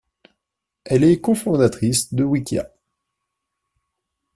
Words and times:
Elle 0.83 1.03
est 1.03 1.21
cofondatrice 1.21 2.11
de 2.11 2.23
Wikia. 2.23 2.71